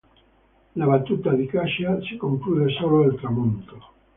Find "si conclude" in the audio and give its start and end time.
2.01-2.69